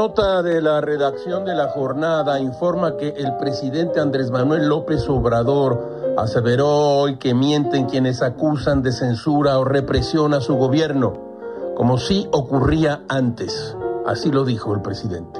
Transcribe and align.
nota 0.00 0.42
de 0.42 0.62
la 0.62 0.80
redacción 0.80 1.44
de 1.44 1.54
la 1.54 1.68
jornada 1.68 2.40
informa 2.40 2.96
que 2.96 3.08
el 3.18 3.36
presidente 3.36 4.00
Andrés 4.00 4.30
Manuel 4.30 4.66
López 4.66 5.06
Obrador 5.10 6.14
aseveró 6.16 6.68
hoy 6.68 7.18
que 7.18 7.34
mienten 7.34 7.84
quienes 7.84 8.22
acusan 8.22 8.82
de 8.82 8.92
censura 8.92 9.58
o 9.58 9.64
represión 9.66 10.32
a 10.32 10.40
su 10.40 10.56
gobierno, 10.56 11.12
como 11.76 11.98
si 11.98 12.26
ocurría 12.32 13.02
antes. 13.10 13.76
Así 14.06 14.30
lo 14.30 14.46
dijo 14.46 14.72
el 14.72 14.80
presidente. 14.80 15.38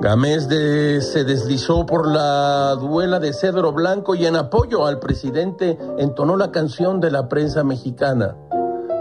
Gamés 0.00 0.48
de, 0.48 1.02
se 1.02 1.24
deslizó 1.24 1.84
por 1.84 2.08
la 2.08 2.74
duela 2.76 3.20
de 3.20 3.34
Cedro 3.34 3.72
Blanco 3.72 4.14
y 4.14 4.24
en 4.24 4.36
apoyo 4.36 4.86
al 4.86 5.00
presidente 5.00 5.78
entonó 5.98 6.38
la 6.38 6.50
canción 6.50 6.98
de 6.98 7.10
la 7.10 7.28
prensa 7.28 7.62
mexicana. 7.62 8.36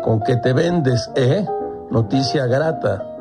Con 0.04 0.20
que 0.20 0.36
te 0.36 0.52
vendes, 0.52 1.10
¿eh? 1.16 1.48
Noticia 1.90 2.46
grata. 2.46 3.13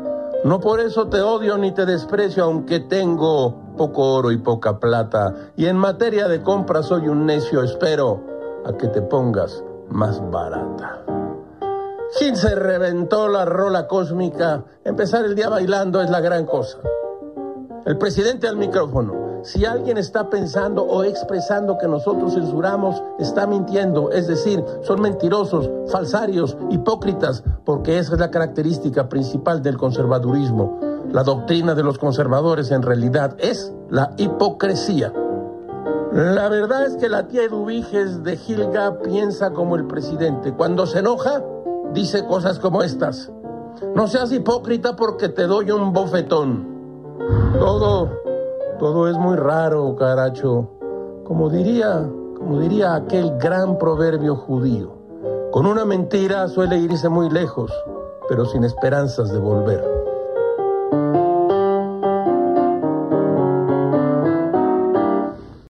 No 0.45 0.59
por 0.59 0.81
eso 0.81 1.09
te 1.09 1.21
odio 1.21 1.57
ni 1.57 1.73
te 1.73 1.87
desprecio, 1.87 2.45
aunque 2.45 2.81
tengo 2.81 3.77
poco 3.77 4.15
oro 4.15 4.33
y 4.33 4.39
poca 4.39 4.81
plata. 4.81 5.53
Y 5.57 5.67
en 5.67 5.77
materia 5.77 6.27
de 6.27 6.43
compra 6.43 6.83
soy 6.83 7.07
un 7.09 7.27
necio, 7.27 7.63
espero 7.63 8.21
a 8.65 8.77
que 8.77 8.89
te 8.89 9.03
pongas 9.03 9.63
más 9.89 10.21
barata. 10.31 11.05
Gil 12.19 12.37
se 12.37 12.55
reventó 12.57 13.29
la 13.29 13.45
rola 13.45 13.87
cósmica. 13.87 14.65
Empezar 14.85 15.25
el 15.25 15.35
día 15.35 15.49
bailando 15.49 16.03
es 16.03 16.11
la 16.11 16.21
gran 16.21 16.45
cosa. 16.45 16.79
El 17.87 17.97
presidente 17.97 18.49
al 18.49 18.57
micrófono. 18.57 19.32
Si 19.43 19.65
alguien 19.65 19.99
está 19.99 20.31
pensando 20.31 20.85
o 20.85 21.03
expresando 21.03 21.77
que 21.79 21.89
nosotros 21.89 22.35
censuramos, 22.35 23.03
está 23.19 23.47
mintiendo. 23.47 24.13
Es 24.13 24.29
decir, 24.29 24.65
son 24.83 25.01
mentirosos, 25.01 25.69
falsarios, 25.89 26.57
hipócritas, 26.71 27.43
porque 27.65 27.99
esa 27.99 28.15
es 28.15 28.21
la 28.21 28.31
característica 28.31 29.09
principal 29.09 29.63
del 29.63 29.77
conservadurismo. 29.77 30.79
La 31.11 31.25
doctrina 31.25 31.75
de 31.75 31.83
los 31.83 31.99
conservadores 31.99 32.71
en 32.71 32.83
realidad 32.83 33.35
es 33.39 33.73
la 33.91 34.13
hipocresía. 34.17 35.13
La 36.13 36.49
verdad 36.49 36.85
es 36.85 36.97
que 36.97 37.09
la 37.09 37.27
tía 37.27 37.43
Eduviges 37.43 38.23
de 38.23 38.37
Gilga 38.37 38.99
piensa 38.99 39.51
como 39.51 39.77
el 39.77 39.87
presidente. 39.87 40.53
Cuando 40.53 40.87
se 40.87 41.01
enoja, 41.01 41.43
dice 41.93 42.27
cosas 42.27 42.59
como 42.59 42.83
estas. 42.83 43.33
No 43.95 44.07
seas 44.07 44.31
hipócrita 44.31 44.95
porque 44.95 45.29
te 45.29 45.47
doy 45.47 45.71
un 45.71 45.93
bofetón. 45.93 46.69
Todo, 47.59 48.22
todo 48.83 49.09
es 49.09 49.17
muy 49.17 49.37
raro, 49.37 49.95
caracho. 49.95 50.69
Como 51.23 51.49
diría, 51.49 52.05
como 52.37 52.59
diría 52.59 52.97
aquel 52.97 53.39
gran 53.39 53.79
proverbio 53.79 54.35
judío. 54.35 54.91
Con 55.53 55.67
una 55.67 55.85
mentira 55.85 56.49
suele 56.49 56.79
irse 56.79 57.09
muy 57.09 57.31
lejos, 57.31 57.73
pero 58.29 58.45
sin 58.45 58.65
esperanzas 58.65 59.33
de 59.33 59.39
volver. 59.39 59.92